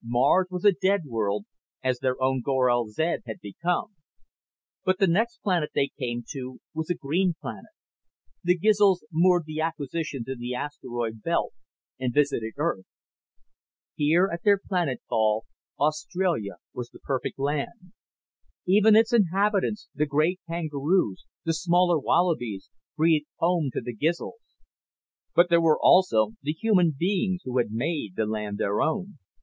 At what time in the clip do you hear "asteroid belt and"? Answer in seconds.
10.55-12.11